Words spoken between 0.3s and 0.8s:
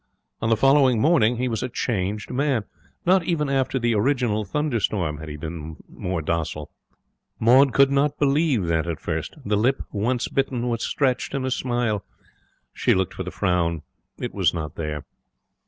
On the